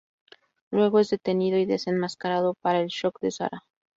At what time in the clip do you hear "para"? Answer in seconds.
2.55-2.79